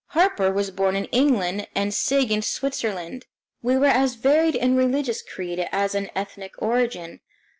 [0.17, 3.27] Harper was born in England, and Sigg in Switzerland.
[3.61, 7.19] We were as varied in religious creed as in ethnic origin.